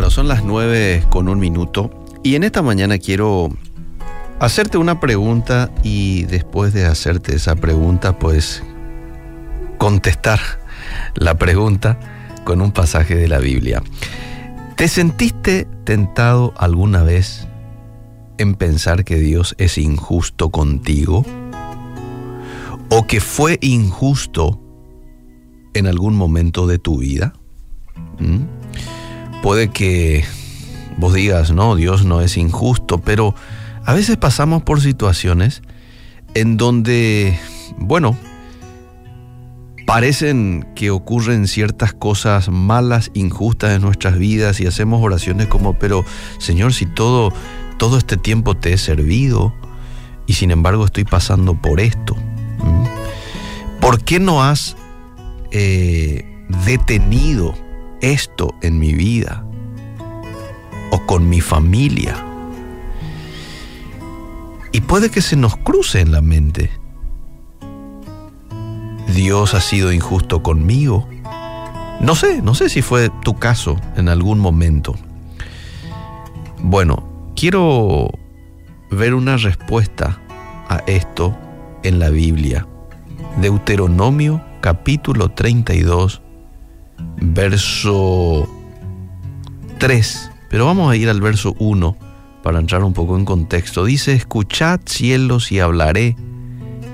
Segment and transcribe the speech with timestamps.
[0.00, 1.90] Bueno, son las nueve con un minuto
[2.22, 3.50] y en esta mañana quiero
[4.38, 8.62] hacerte una pregunta y después de hacerte esa pregunta, pues
[9.76, 10.40] contestar
[11.16, 12.00] la pregunta
[12.44, 13.82] con un pasaje de la Biblia.
[14.74, 17.46] ¿Te sentiste tentado alguna vez
[18.38, 21.26] en pensar que Dios es injusto contigo?
[22.88, 24.62] ¿O que fue injusto
[25.74, 27.34] en algún momento de tu vida?
[28.18, 28.59] ¿Mm?
[29.42, 30.24] Puede que
[30.98, 33.34] vos digas, no, Dios no es injusto, pero
[33.84, 35.62] a veces pasamos por situaciones
[36.34, 37.38] en donde,
[37.78, 38.16] bueno,
[39.86, 46.04] parecen que ocurren ciertas cosas malas, injustas en nuestras vidas y hacemos oraciones como, pero
[46.38, 47.32] Señor, si todo,
[47.78, 49.54] todo este tiempo te he servido
[50.26, 52.14] y sin embargo estoy pasando por esto,
[53.80, 54.76] ¿por qué no has
[55.50, 57.54] eh, detenido
[58.00, 59.44] esto en mi vida
[60.90, 62.24] o con mi familia.
[64.72, 66.70] Y puede que se nos cruce en la mente.
[69.14, 71.08] Dios ha sido injusto conmigo.
[72.00, 74.94] No sé, no sé si fue tu caso en algún momento.
[76.62, 78.10] Bueno, quiero
[78.90, 80.20] ver una respuesta
[80.68, 81.36] a esto
[81.82, 82.66] en la Biblia.
[83.40, 86.22] Deuteronomio capítulo 32,
[87.20, 88.48] verso
[89.78, 90.30] 3.
[90.48, 91.96] Pero vamos a ir al verso 1
[92.42, 93.84] para entrar un poco en contexto.
[93.84, 96.16] Dice, escuchad cielos y hablaré,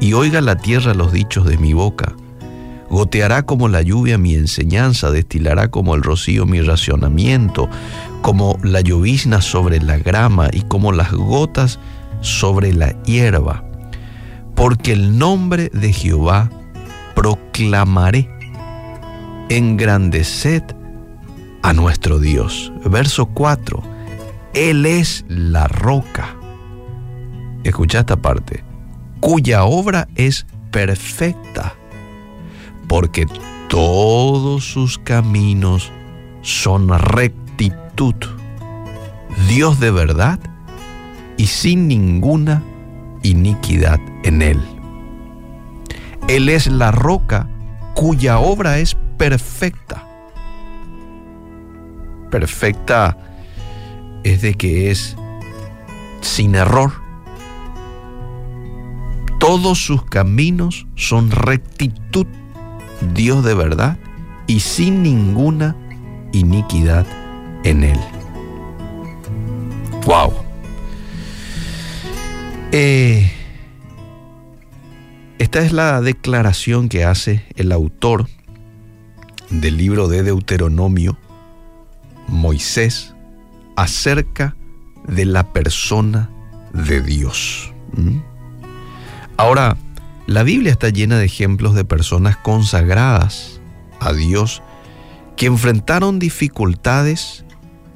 [0.00, 2.14] y oiga la tierra los dichos de mi boca.
[2.90, 7.68] Goteará como la lluvia mi enseñanza, destilará como el rocío mi racionamiento,
[8.22, 11.78] como la llovizna sobre la grama y como las gotas
[12.20, 13.64] sobre la hierba.
[14.54, 16.50] Porque el nombre de Jehová
[17.14, 18.30] proclamaré
[19.48, 20.74] engrandeced
[21.62, 22.72] a nuestro Dios.
[22.84, 23.82] Verso 4.
[24.54, 26.36] Él es la roca.
[27.64, 28.62] Escucha esta parte.
[29.20, 31.74] Cuya obra es perfecta.
[32.88, 33.26] Porque
[33.68, 35.90] todos sus caminos
[36.42, 38.14] son rectitud.
[39.48, 40.38] Dios de verdad
[41.36, 42.62] y sin ninguna
[43.22, 44.60] iniquidad en él.
[46.28, 47.48] Él es la roca
[47.94, 48.96] cuya obra es
[49.28, 50.06] perfecta.
[52.30, 53.16] Perfecta
[54.22, 55.16] es de que es
[56.20, 56.92] sin error.
[59.40, 62.26] Todos sus caminos son rectitud,
[63.14, 63.96] Dios de verdad,
[64.46, 65.74] y sin ninguna
[66.34, 67.06] iniquidad
[67.64, 68.00] en él.
[70.04, 70.34] ¡Wow!
[72.72, 73.32] Eh,
[75.38, 78.26] esta es la declaración que hace el autor
[79.60, 81.18] del libro de Deuteronomio,
[82.28, 83.14] Moisés,
[83.76, 84.56] acerca
[85.06, 86.30] de la persona
[86.72, 87.72] de Dios.
[87.96, 88.18] ¿Mm?
[89.36, 89.76] Ahora,
[90.26, 93.60] la Biblia está llena de ejemplos de personas consagradas
[94.00, 94.62] a Dios
[95.36, 97.44] que enfrentaron dificultades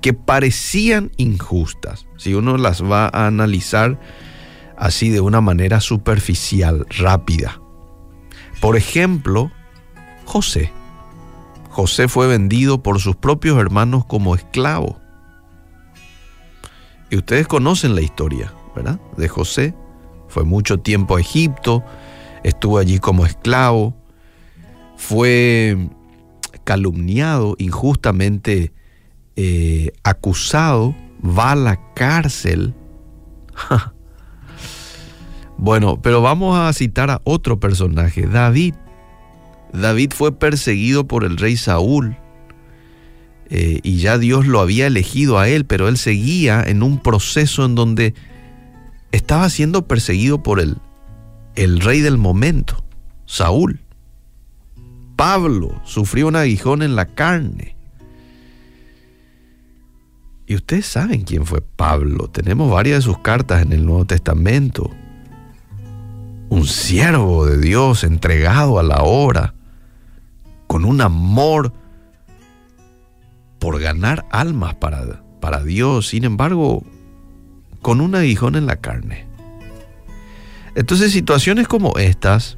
[0.00, 2.06] que parecían injustas.
[2.16, 3.98] Si uno las va a analizar
[4.76, 7.60] así de una manera superficial, rápida.
[8.60, 9.50] Por ejemplo,
[10.24, 10.72] José.
[11.72, 15.00] José fue vendido por sus propios hermanos como esclavo.
[17.10, 19.00] Y ustedes conocen la historia, ¿verdad?
[19.16, 19.74] De José.
[20.28, 21.82] Fue mucho tiempo a Egipto,
[22.42, 23.94] estuvo allí como esclavo,
[24.96, 25.88] fue
[26.64, 28.72] calumniado, injustamente
[29.36, 30.94] eh, acusado,
[31.24, 32.74] va a la cárcel.
[35.56, 38.74] bueno, pero vamos a citar a otro personaje, David.
[39.72, 42.16] David fue perseguido por el rey Saúl
[43.54, 47.66] eh, y ya Dios lo había elegido a él, pero él seguía en un proceso
[47.66, 48.14] en donde
[49.12, 50.78] estaba siendo perseguido por el,
[51.54, 52.82] el rey del momento,
[53.26, 53.80] Saúl.
[55.16, 57.76] Pablo sufrió un aguijón en la carne.
[60.46, 62.28] Y ustedes saben quién fue Pablo.
[62.28, 64.90] Tenemos varias de sus cartas en el Nuevo Testamento.
[66.48, 69.54] Un siervo de Dios entregado a la obra
[70.72, 71.70] con un amor
[73.58, 76.82] por ganar almas para, para Dios, sin embargo,
[77.82, 79.26] con un aguijón en la carne.
[80.74, 82.56] Entonces situaciones como estas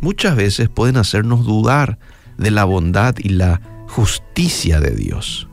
[0.00, 1.98] muchas veces pueden hacernos dudar
[2.38, 5.46] de la bondad y la justicia de Dios.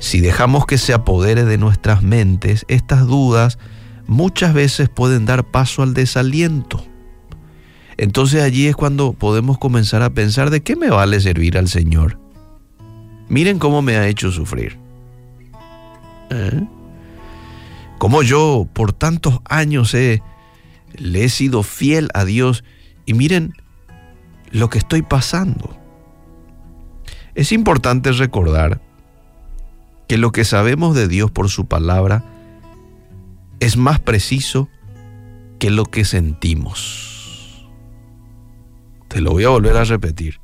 [0.00, 3.58] Si dejamos que se apodere de nuestras mentes, estas dudas
[4.06, 6.84] muchas veces pueden dar paso al desaliento
[7.96, 12.18] entonces allí es cuando podemos comenzar a pensar de qué me vale servir al Señor.
[13.28, 14.78] Miren cómo me ha hecho sufrir.
[16.30, 16.66] ¿Eh?
[17.98, 22.64] Como yo por tantos años le he sido fiel a Dios
[23.06, 23.54] y miren
[24.50, 25.76] lo que estoy pasando.
[27.34, 28.80] Es importante recordar
[30.06, 32.24] que lo que sabemos de Dios por su palabra
[33.60, 34.68] es más preciso
[35.58, 37.13] que lo que sentimos.
[39.14, 40.40] Te lo voy a volver a repetir.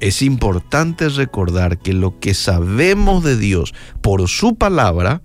[0.00, 5.22] Es importante recordar que lo que sabemos de Dios por su palabra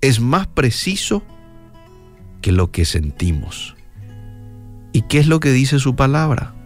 [0.00, 1.22] es más preciso
[2.42, 3.76] que lo que sentimos.
[4.92, 6.56] ¿Y qué es lo que dice su palabra?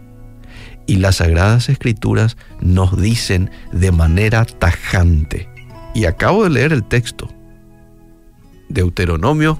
[0.87, 5.47] Y las sagradas escrituras nos dicen de manera tajante.
[5.93, 7.29] Y acabo de leer el texto.
[8.69, 9.59] Deuteronomio,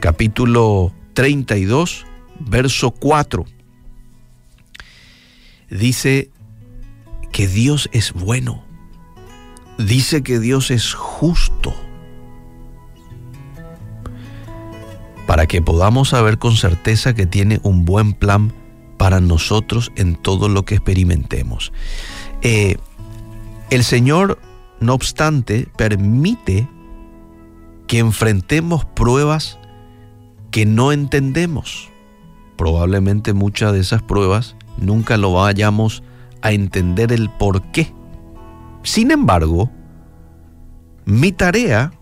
[0.00, 2.06] capítulo 32,
[2.40, 3.44] verso 4.
[5.76, 6.30] Dice
[7.32, 8.64] que Dios es bueno.
[9.78, 11.74] Dice que Dios es justo
[15.26, 18.54] para que podamos saber con certeza que tiene un buen plan
[18.96, 21.72] para nosotros en todo lo que experimentemos.
[22.40, 22.76] Eh,
[23.68, 24.38] el Señor,
[24.80, 26.68] no obstante, permite
[27.86, 29.58] que enfrentemos pruebas
[30.50, 31.90] que no entendemos.
[32.56, 36.02] Probablemente muchas de esas pruebas nunca lo vayamos
[36.42, 37.92] a entender el por qué.
[38.82, 39.70] Sin embargo,
[41.04, 41.92] mi tarea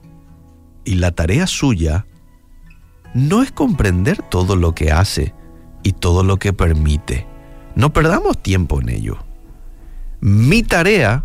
[0.85, 2.07] y la tarea suya
[3.15, 5.35] no es comprender todo lo que hace
[5.83, 7.27] y todo lo que permite.
[7.77, 9.19] No perdamos tiempo en ello.
[10.21, 11.25] Mi tarea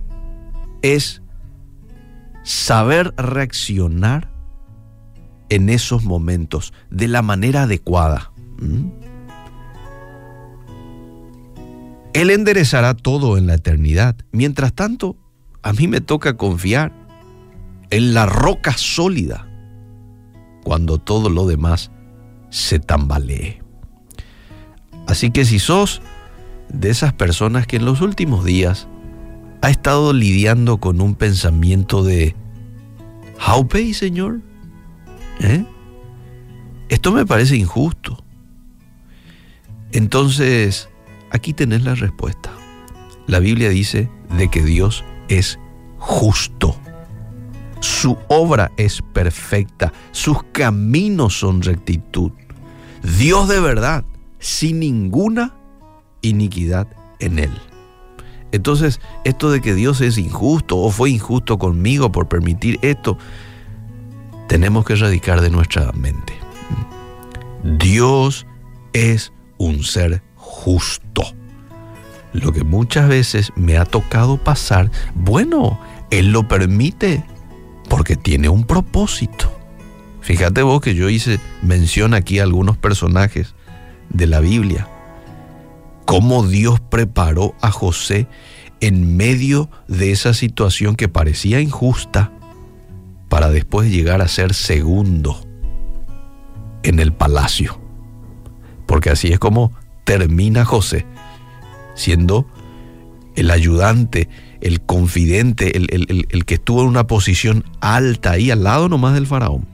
[0.82, 1.22] es
[2.44, 4.32] saber reaccionar
[5.50, 8.32] en esos momentos de la manera adecuada.
[8.60, 9.09] ¿Mm?
[12.14, 14.16] Él enderezará todo en la eternidad.
[14.32, 15.18] Mientras tanto,
[15.62, 16.92] a mí me toca confiar
[17.90, 19.48] en la roca sólida
[20.64, 21.92] cuando todo lo demás
[22.50, 23.62] se tambalee.
[25.08, 26.02] Así que si sos
[26.70, 28.88] de esas personas que en los últimos días
[29.62, 32.36] ha estado lidiando con un pensamiento de
[33.46, 34.42] ¿How pay, Señor?
[35.40, 35.66] ¿Eh?
[36.90, 38.24] Esto me parece injusto.
[39.92, 40.90] Entonces,
[41.32, 42.52] aquí tenés la respuesta.
[43.28, 45.60] La Biblia dice de que Dios es
[45.98, 46.76] justo.
[47.80, 52.32] Su obra es perfecta, sus caminos son rectitud.
[53.18, 54.04] Dios de verdad,
[54.40, 55.56] sin ninguna
[56.22, 56.88] iniquidad
[57.20, 57.52] en él.
[58.52, 63.18] Entonces, esto de que Dios es injusto o fue injusto conmigo por permitir esto,
[64.48, 66.34] tenemos que erradicar de nuestra mente.
[67.64, 68.48] Dios
[68.94, 71.24] es un ser justo.
[72.34, 75.80] Lo que muchas veces me ha tocado pasar, bueno,
[76.10, 77.24] Él lo permite
[77.88, 79.52] porque tiene un propósito.
[80.22, 83.54] Fíjate vos que yo hice mención aquí a algunos personajes
[84.10, 84.88] de la Biblia.
[86.06, 88.28] Cómo Dios preparó a José
[88.82, 92.32] en medio de esa situación que parecía injusta
[93.28, 95.40] para después llegar a ser segundo
[96.84, 97.80] en el palacio.
[98.86, 99.72] Porque así es como
[100.10, 101.06] termina José,
[101.94, 102.48] siendo
[103.36, 104.28] el ayudante,
[104.60, 109.68] el confidente, el, que estuvo en una posición alta ahí al lado nomás del faraón.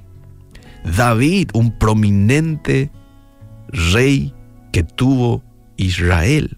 [0.84, 2.92] David, un prominente
[3.70, 4.34] rey
[4.74, 5.42] que tuvo
[5.78, 6.58] Israel,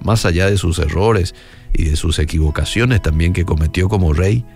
[0.00, 1.34] más allá de sus errores
[1.72, 4.46] y de sus equivocaciones también que cometió como rey,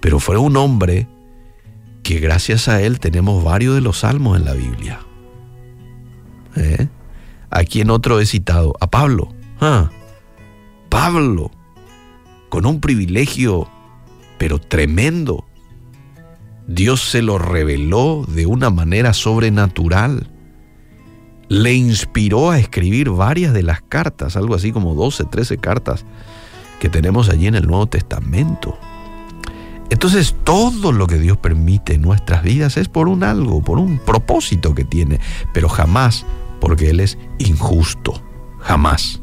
[0.00, 1.06] pero fue un hombre
[2.02, 5.00] que gracias a él tenemos varios de los salmos en la Biblia.
[6.56, 6.88] ¿Eh?
[7.52, 8.74] ¿A quién otro he citado?
[8.80, 9.28] A Pablo.
[9.60, 9.90] Ah,
[10.88, 11.50] Pablo
[12.48, 13.68] con un privilegio,
[14.38, 15.44] pero tremendo.
[16.66, 20.30] Dios se lo reveló de una manera sobrenatural.
[21.48, 26.06] Le inspiró a escribir varias de las cartas, algo así como 12, 13 cartas
[26.80, 28.78] que tenemos allí en el Nuevo Testamento.
[29.90, 33.98] Entonces todo lo que Dios permite en nuestras vidas es por un algo, por un
[33.98, 35.20] propósito que tiene,
[35.52, 36.24] pero jamás
[36.62, 38.22] porque Él es injusto,
[38.60, 39.18] jamás.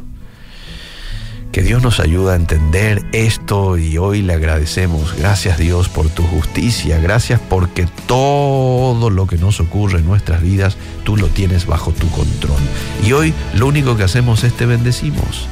[1.54, 5.16] Que Dios nos ayude a entender esto y hoy le agradecemos.
[5.18, 7.00] Gracias Dios por tu justicia.
[7.00, 12.10] Gracias porque todo lo que nos ocurre en nuestras vidas, tú lo tienes bajo tu
[12.10, 12.60] control.
[13.06, 15.48] Y hoy lo único que hacemos es te bendecimos.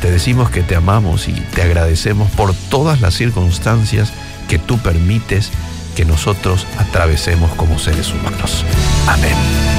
[0.00, 4.12] Te decimos que te amamos y te agradecemos por todas las circunstancias
[4.48, 5.50] que tú permites
[5.96, 8.64] que nosotros atravesemos como seres humanos.
[9.08, 9.73] Amén.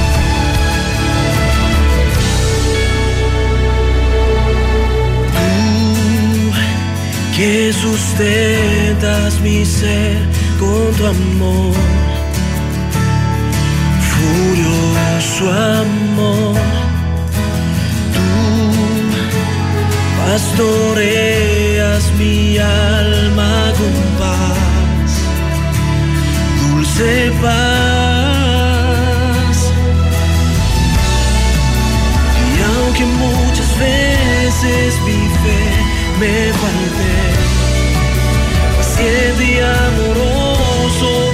[7.36, 10.16] Que sustentas mi ser
[10.58, 11.74] con tu amor,
[14.10, 16.56] furioso amor.
[18.14, 18.28] Tú
[20.18, 25.10] pastoreas mi alma con paz,
[26.62, 27.58] dulce paz.
[32.54, 35.85] Y aunque muchas veces mi fe
[36.18, 37.12] me falte,
[38.76, 41.25] paciente amoroso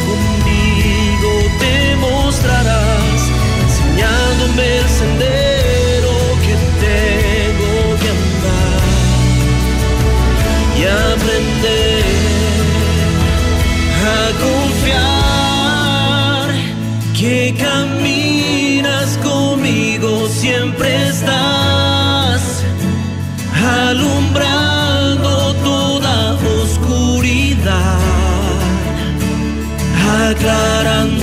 [30.43, 31.22] 사랑